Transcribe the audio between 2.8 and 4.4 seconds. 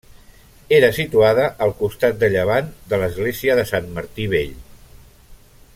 de l'església de Sant Martí